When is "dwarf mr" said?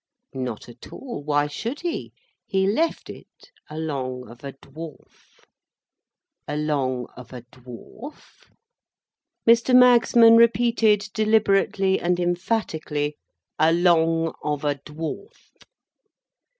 7.43-9.75